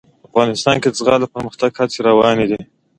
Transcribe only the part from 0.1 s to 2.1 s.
افغانستان کې د زغال د پرمختګ هڅې